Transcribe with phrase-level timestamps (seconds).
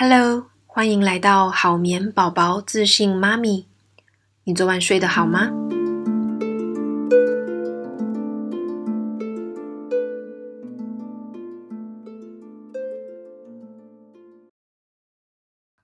[0.00, 3.66] Hello，欢迎来到好眠宝宝自信妈咪。
[4.44, 5.50] 你昨晚睡得好吗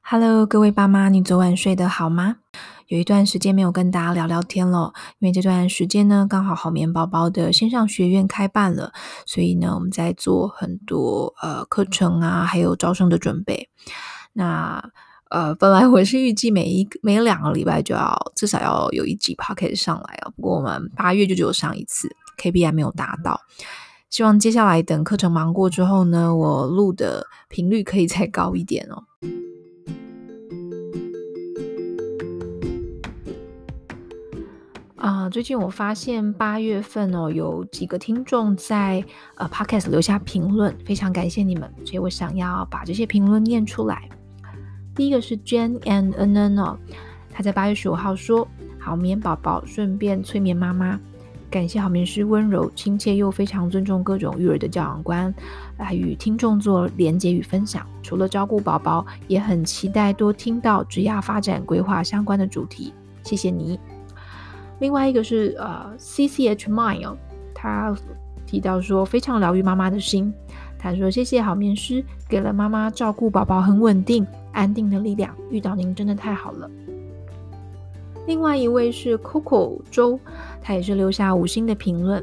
[0.02, 2.36] ？Hello，各位爸妈，你昨晚睡得好吗？
[2.94, 8.92] 有一段时间没有跟大家聊聊天了，因为这段时间呢，刚好好眠宝宝的线上学院开办了，
[9.26, 13.68] 所以呢，我们在做很多呃课程啊，还有招生的准备。
[14.32, 14.80] 那
[15.28, 22.08] 呃，本来我是预计每一每两个礼拜就要至少要有一集 podcast 上来啊，不过我们八月就只有上一次
[22.40, 23.40] ，KPI 没有达到。
[24.08, 29.02] 希望接下来等课程忙过之后呢，我录的频率可以再高一点哦。
[35.04, 39.04] 啊、最近我发现八月份哦，有几个听众在
[39.34, 44.08] 呃 podcast 留下评论，非常感谢你们，所以我想要把这些评论念出来。
[44.94, 46.78] 第一个是 Jane and Anon 哦，
[47.30, 48.48] 他在八月十五号说
[48.80, 50.98] ：“好眠宝宝，顺便催眠妈妈，
[51.50, 55.34] 感谢好眠师温柔、亲切又非常尊重各种育儿的教养观，
[55.76, 57.86] 来与听众做连接与分享。
[58.02, 62.94] 除了照顾宝宝，也很期待多听到职业发展规划相关的主题。
[63.22, 63.78] 谢谢你。”
[64.80, 67.16] 另外一个是呃 C C H Mine 哦，
[67.54, 67.94] 他
[68.46, 70.32] 提到说非常疗愈妈妈的心。
[70.78, 75.34] 他说：“谢谢好面师，给了妈妈照顾宝宝很稳定、安定的力量。
[75.50, 76.70] 遇到您真的太好了。”
[78.28, 80.20] 另外一位是 Coco 周，
[80.60, 82.22] 他也是留下五星的评论。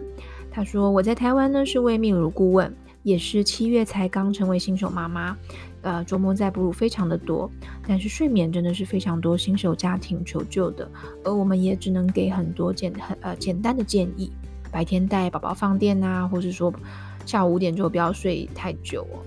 [0.51, 2.71] 他说：“我在台湾呢是位泌乳顾问，
[3.01, 5.35] 也是七月才刚成为新手妈妈。
[5.81, 7.49] 呃，周末在哺乳非常的多，
[7.87, 10.89] 但是睡眠真的是非常多新手家庭求救的，
[11.23, 14.31] 而我们也只能给很多简很呃简单的建议。
[14.71, 16.73] 白天带宝宝放电啊，或是说。”
[17.23, 19.21] 下午五点就不要睡太久哦。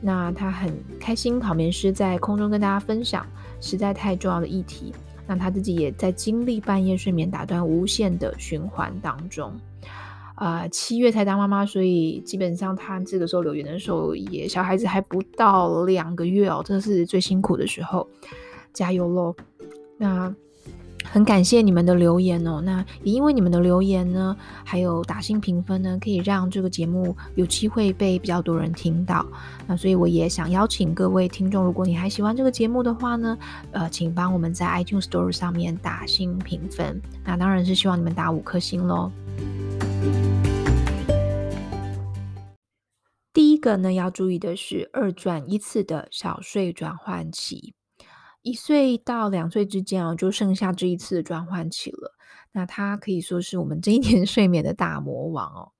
[0.00, 3.24] 那他很开心，考眠师在空中跟大家分享
[3.60, 4.94] 实在太重要的议题。
[5.26, 9.52] 那他自己也在经历半夜睡眠打断无限的循环当中。
[10.38, 18.08] 啊、七月才当妈妈，所以基本上他这个时候留言的时候，也小孩子还不到两个月哦，这是最辛苦的时候，
[18.72, 19.34] 加油喽！
[19.96, 20.34] 那。
[21.10, 29.24] 很感谢你们的留言哦，那也因为你们的留言呢，还有打星评分呢，可以让这个节目有机会被比较多人听到。
[29.66, 33.38] 那所以我也想邀请各位听众，如果你还喜欢这个节目的话呢，
[33.70, 37.00] 呃，请帮我们在 iTunes Store 上面打星评分。
[37.24, 39.10] 那当然是希望你们打五颗星喽。
[43.58, 47.74] 一个呢，要注意的是二转一次的小睡转换期。
[48.42, 52.14] 一岁到两岁之间啊，就剩下这一次的转换期了。
[52.52, 55.72] 那他可以说是我们这一年 睡眠的大魔王哦，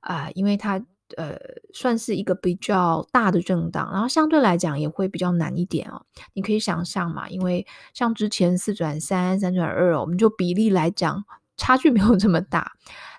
[0.00, 0.84] 啊、因为他
[1.16, 1.38] 呃
[1.72, 6.04] 算是一个比较大的震荡，然后相对来讲也会比较难一点哦。
[6.34, 11.24] 你可以想象嘛，因为像之前四转三、三转二哦，我们就比例来讲
[11.62, 12.72] 差距没有这么大，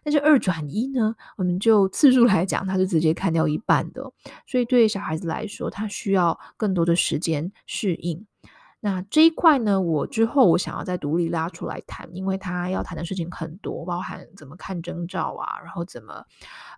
[0.03, 4.11] 但是二转一呢，我们就次数来讲，它是直接砍掉一半的，
[4.45, 8.27] 所以对小孩子来说，他需要更多的时间适应。
[8.81, 16.25] 那这一块呢，我之后我想要再独立拉出来谈，因为他要谈的事情很多，包含怎么看征兆啊，然后怎么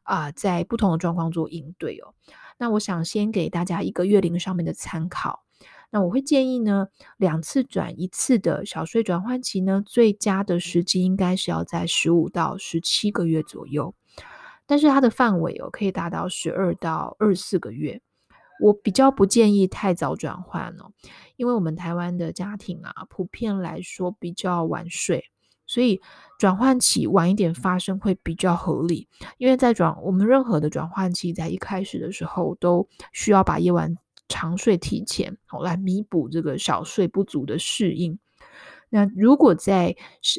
[0.03, 2.13] 啊、在不同的状况做应对哦。
[2.59, 5.44] 那我想先给大家一个月龄上面的参考。
[5.91, 6.87] 那我会建议呢，
[7.17, 13.93] 两次转一次的小睡转换期呢，最佳的时机应该是要在十五到十七个月左右，
[14.65, 18.01] 但是它的范围哦，可以达到十二到二十四个月。
[18.61, 20.91] 我比较不建议太早转换哦，
[21.35, 25.25] 因为我们台湾的家庭啊，普遍来说比较晚睡，
[25.65, 25.99] 所以
[26.39, 29.09] 转换期晚一点发生会比较合理。
[29.37, 33.93] 因为在转我们任何的转换期，在一开始的时候都需要把夜晚
[34.27, 38.17] 长睡提前，好来弥补这个小睡不足的适应。
[38.89, 39.95] 那如果在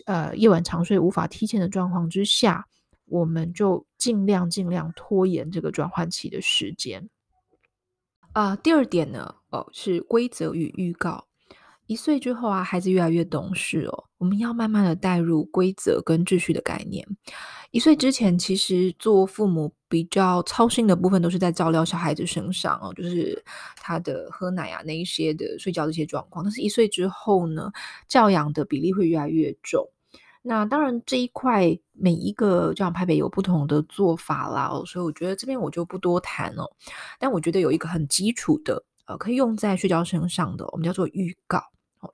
[0.06, 2.66] 呃夜晚长睡无法提前的状况之下，
[3.04, 7.08] 我们就尽量尽量拖延这个转换期的时间。
[8.32, 11.26] 啊、第二点呢，哦，是规则与预告。
[11.86, 17.06] 一岁之后啊，孩子越来越懂事哦，我们要慢慢的带入规则跟秩序的概念。
[17.70, 23.42] 一岁之前，其实做父母比较操心的部分都是在照料小孩子身上哦，就是
[23.76, 26.44] 他的喝奶啊那一些的睡觉这些状况。
[26.44, 27.70] 但是，一岁之后呢，
[28.08, 29.88] 教养的比例会越来越重。
[30.42, 36.64] 那当然，这一块每一个教养派别有不同的做法啦，哦，所以我觉得这边我就不多谈了。
[37.18, 41.60] 但我觉得有一个很基础的，呃，可以用在睡觉身上的，我们叫做预告。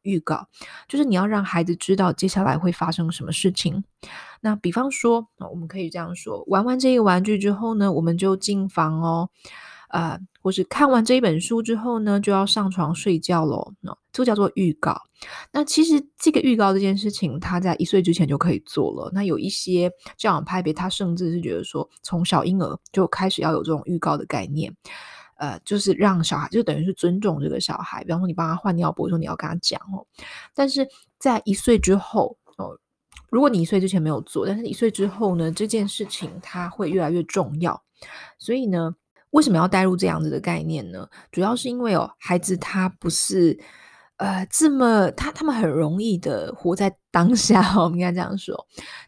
[0.02, 0.46] 预告
[0.88, 3.84] 就是你要让孩子知道接下来会发生什么事情。
[4.40, 9.30] 那比方说，我们可以这样说：玩完这个玩具之后呢，我们就进房哦。
[9.90, 13.74] 呃，或是看完这一本书之后呢，就要上床睡觉喽。
[13.82, 14.98] 那这个叫做预告。
[15.52, 19.10] 那其实这个预告这件事情，他在一岁之前就可以做了。
[19.12, 24.74] 那有一些教养派别，他甚至是觉得说，从小婴儿就开始要有这种预告的概念，
[25.42, 28.04] 呃，就是让小孩就等于是尊重这个小孩。
[28.04, 30.06] 比方说，你帮他换尿布，说你要跟他讲哦。
[30.54, 30.86] 但是
[31.18, 32.78] 在一岁之后哦，
[33.28, 37.82] 如果你一岁之前没有做，但是一岁之后呢，这件事情它会越来越重要。
[38.38, 38.94] 所以呢，
[39.30, 41.08] 为什么要带入这样子的概念呢？
[41.32, 43.58] 主要是因为哦，孩子他不是
[44.18, 48.54] 呃这么他他们很容易的活在当下，我们应该这样说，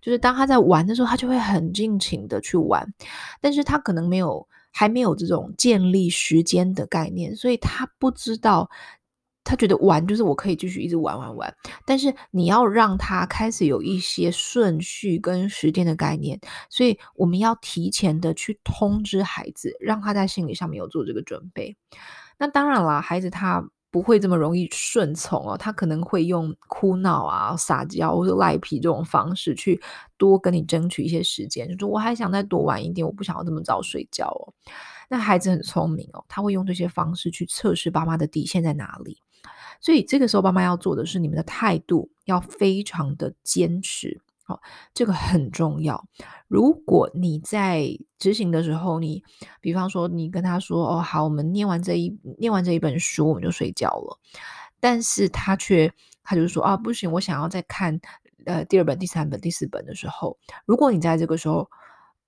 [0.02, 2.92] 就是当他在玩的时候，他就会很尽情的去玩，
[3.40, 8.68] 但是他可能没有还没有这种建立时间的概念，所以他不知道。
[9.46, 11.54] 他觉得玩就是我可以继续一直玩玩玩，
[11.84, 16.40] 但是你要让他开始有一些顺序跟时间的概念，
[16.70, 21.76] 所以我们要提前的去通知孩子，让他在心理上面有做这个准备。
[22.38, 29.80] 那当然了，孩子他不会这么容易顺从哦，他可能会用哭闹啊、撒娇或者赖皮这种方式去
[30.16, 34.52] 多跟你争取一些时间，就说我还想再多玩一点，我不想要这么早睡觉哦。
[35.08, 39.16] 那孩子很聪明哦，他会用这些方式去测试爸妈的底线在哪里。
[39.80, 44.60] 所以这个时候，爸妈要做的是，你们的态度要非常的坚持，好，
[44.92, 46.06] 这个很重要。
[46.48, 47.88] 如果你在
[48.18, 49.24] 执行的时候，你
[49.62, 54.20] 比方说，你跟他说：“哦，好，我们念完这一念完这一本书，我们就睡觉了。”
[54.78, 55.90] 但是他却
[56.22, 57.98] 他就说：“啊，不行，我想要再看
[58.44, 61.70] 呃第二本、第三本、第四本的时候。”如果你在这个时候，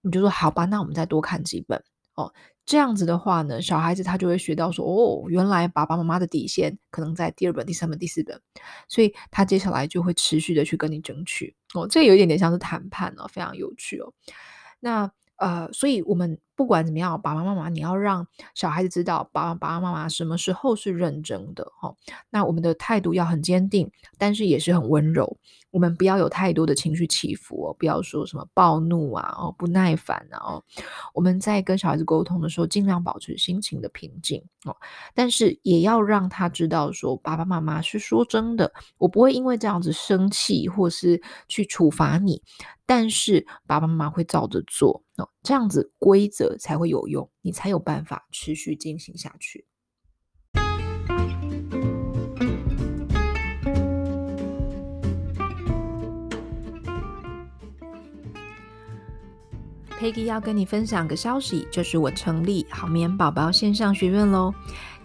[0.00, 1.84] 你就说：“好吧，那我们再多看几本。”
[2.16, 2.32] 哦。
[2.64, 8.42] 这样子的话呢，小孩子他就会学到说，哦，原来爸爸妈妈的底线可能在第二本、第三本、第四本，
[8.88, 11.54] 所以他接下来就会持续的去跟你争取。
[11.76, 14.12] 哦，这有一点点像是谈判哦，非常有趣哦。
[14.80, 16.38] 那呃，所以我们。
[16.56, 21.94] 不管怎么样，爸爸妈妈，你要让小孩子知道，爸爸爸爸妈妈什么时候是认真的哈。
[22.30, 25.36] 那我们的态度要很坚定，但是也是很温柔。
[25.70, 30.64] 我们不要有太多的情绪起伏哦，不要说什么暴怒啊，哦，不耐烦啊，哦。
[31.12, 34.74] 我们在跟小孩子沟通的时候，尽量保持心情的平静哦。
[35.12, 42.40] 但是也要让他知道说，爸爸妈妈是说真的，我不会因为这样子生气，或是去处罚你。
[42.88, 49.64] 但是爸爸妈妈会照着做哦，这样子规则才会有用，你才有办法持续进行下去。
[59.98, 64.52] Peggy 要跟你分享个消息，就是我成立好眠宝宝线上学院喽。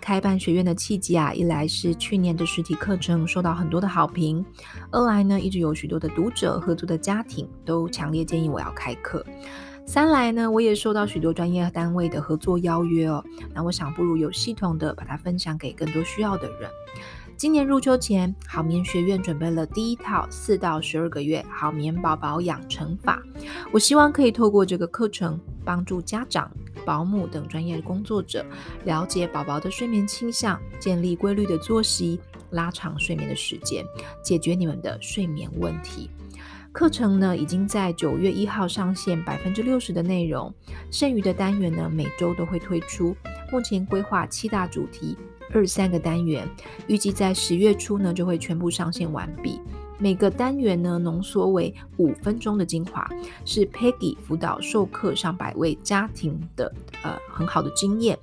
[0.01, 4.43] 开办学院的契机啊，一来是去年的实体课程受到很多的好评，
[4.91, 9.25] 二来呢，一直有许多的读者、合作的家庭都强烈建议我要开课，
[9.91, 13.21] 三来呢，我也受到许多专业单位的合作邀约哦，
[13.53, 16.69] 那我想不如有系统的把它分享给更多需要的人。
[17.35, 23.21] 今年入秋前，好眠学院准备了第一套四到十二个月好眠宝宝养成法。
[23.73, 26.49] 我希望可以透过这个课程，帮助家长、
[26.85, 28.45] 保姆等专业工作者
[28.85, 32.17] 了解宝宝的睡眠倾向，建立规律的作息，
[32.51, 33.85] 拉长睡眠的时间，
[34.23, 36.09] 解决你们的睡眠问题。
[36.71, 40.53] 课程呢，已经在九月一号上线百分之六十的内容，
[40.89, 43.15] 剩余的单元呢，每周都会推出。
[43.51, 45.17] 目前规划七大主题。
[45.53, 46.47] 二三个单元，
[46.87, 49.59] 预计在十月初呢就会全部上线完毕。
[49.97, 53.05] 每个单元呢浓缩为五分钟的精华，
[53.43, 58.17] 是 Peggy 辅导授课上百位家庭的呃很好的经验。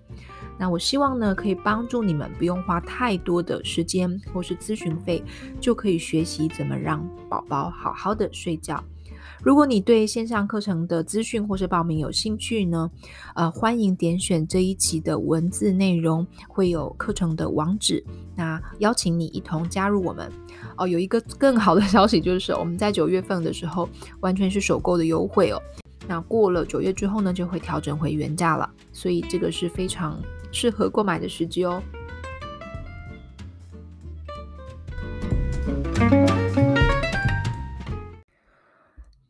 [0.58, 5.22] 那我希望呢可以帮助你们不用花太多的时间或是咨询费，
[5.60, 8.82] 就可以学习怎么让宝宝好好的睡觉。
[9.40, 12.90] 如果你对线上课程的资讯或是报名有兴趣呢，
[13.36, 18.04] 呃，欢迎点选这一期的文字内容，会有课程的网址。
[18.34, 20.28] 那邀请你一同加入我们。
[20.76, 23.88] 哦，有一个更好的消息就是，我们在九月份的时候
[24.20, 25.62] 完全是首购的优惠哦。
[26.08, 30.18] 那过了九月之后呢，就会调整回原价了，所以这个是非常
[30.50, 31.82] 适合购买的时机哦。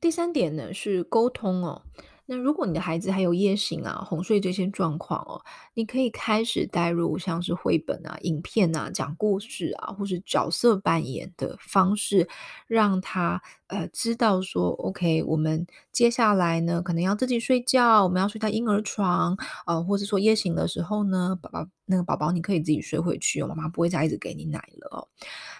[0.00, 1.82] 第三点呢是沟通哦。
[2.30, 5.40] 那如果你的孩子还有夜醒啊、哄睡这些状况哦，
[5.72, 12.28] 你可以开始带入像是绘本啊、影片啊、讲故事啊，或是角色扮演的方式，
[12.66, 19.34] 让他呃知道说，OK，我们接下来呢可能要自己睡觉，我们要睡在婴儿床，
[19.66, 25.08] 呃，或者说夜醒的时候呢，宝宝那个宝宝你可以自己睡回去哦，妈妈不会再一直给你奶了哦。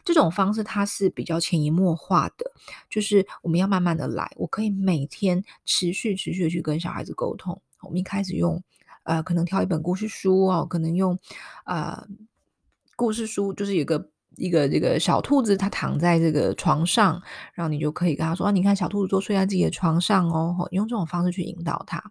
[0.04, 2.52] 这种方式它是比较潜移默化的，
[2.88, 7.60] 就是我们要慢慢的来，我可以每天持续持续的去跟小孩子沟通。
[7.80, 8.62] 我们一开始用
[9.02, 11.18] 呃，可能挑一本故事书哦，可能用
[11.64, 12.06] 呃
[12.94, 14.10] 故事书，就是有个。
[14.36, 17.20] 一个这个小兔子，它躺在这个床上，
[17.54, 22.02] 然后你就可以跟他说：“啊，你看小兔子都睡在自己的床上哦。”用这种方式去引导他。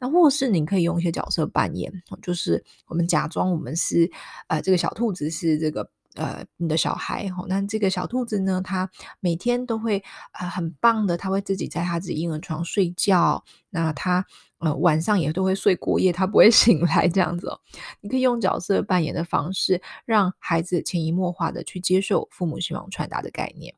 [0.00, 4.10] 那或是你可以用一些角色扮演，就是我们假装我们是
[4.48, 5.90] 呃这个小兔子是这个。
[6.14, 13.44] 呃，你的小孩哈，那这个小兔子呢，它每天都会呃很棒的，它会自己在它自己婴儿床睡觉。
[13.70, 14.26] 那它
[14.58, 17.60] 呃晚上也都会睡过夜，他不会 醒来这样子哦。
[18.00, 23.74] 你可以用角色扮演的方式，让孩子潜移默化的去接受父母希望传达的概念。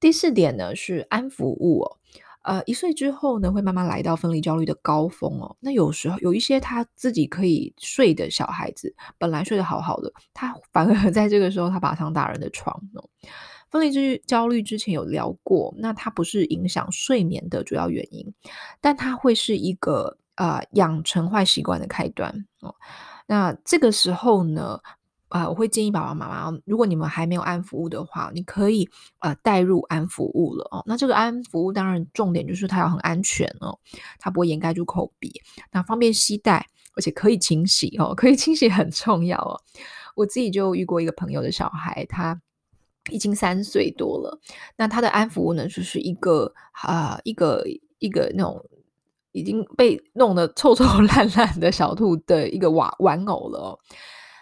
[0.00, 1.98] 第四点呢是安抚物哦。
[2.42, 5.56] 呃，一岁之后呢，会慢慢来到分离焦虑的高峰哦。
[5.60, 13.08] 那有时候有一些他自己可以睡的小孩子，本来睡得好好的，他反而 在这个时候他爬上大人的床哦。
[13.80, 18.32] 分离焦虑之前有聊过，那它不是影响睡眠的主要原因，
[18.80, 22.74] 但它会是一个呃养成坏习惯的开端哦。
[23.26, 24.80] 那这个时候呢，
[25.28, 28.88] 啊、呃，我会建议爸爸妈妈，如果你们还没有安抚物的话，你可以
[29.18, 30.82] 呃带入安抚物了哦。
[30.86, 33.76] 那这个安抚物当然重点就是它要很安全哦，
[34.20, 35.32] 它不会掩盖住口鼻，
[35.72, 36.64] 那方便携带，
[36.94, 39.60] 而且可以清洗哦，可以清洗很重要哦。
[40.14, 42.40] 我自己就遇过一个朋友的小孩，他
[43.10, 44.40] 已经三岁多了，
[44.76, 47.64] 那他的安抚物呢，就是一个啊、一个
[47.98, 48.64] 一个那种
[49.32, 53.78] 已经被弄得臭臭 烂烂的小兔的一个玩玩偶了哦。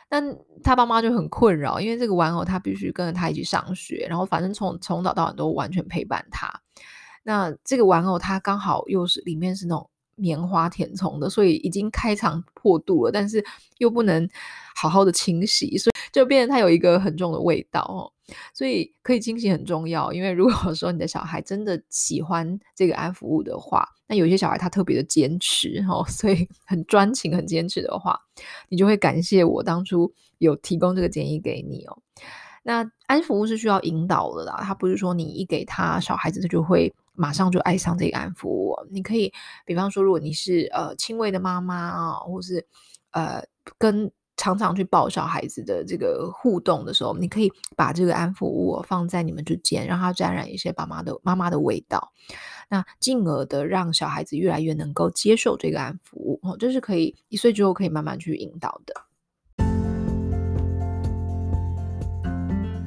[0.08, 0.22] 但
[0.62, 6.52] 他爸妈就很困扰，因为这个玩偶他必须跟着他一起上学，然后反正从从早到晚都完全陪伴他。
[7.24, 13.44] 那这个玩偶它刚好又是里面是那种棉花填充的，所以已经开肠破肚了，但是
[13.78, 14.28] 又不能
[14.74, 18.12] 好好的清洗，所以就变成它有一个很重的味道哦。
[18.54, 28.18] 所以可以清洗很重要，因为如果说你的小孩真的喜欢这个安抚物的话，那有些小孩他特别的坚持哦， 所以很专情、很坚持的话，
[28.68, 31.98] 你就会感谢我当初有提供这个建议给你哦。
[32.62, 38.74] 那安抚物是需要引导的啦，他不是说你一给他小孩子，他就会马上就爱上这个安抚物。
[38.90, 39.32] 你可以，
[39.64, 42.66] 比方说，如果你是呃亲喂的妈妈啊，或是
[43.10, 43.44] 呃
[43.78, 44.10] 跟。
[44.34, 52.12] 常常去抱小孩子的这个互动的时候，你可以把这个安抚物放在你们之间，让它沾染一些爸妈的妈妈的味道，
[52.68, 58.94] 那进而的让小孩子越来越能够接受这个安抚物哦，这是可以一岁之后可以慢慢去引导的。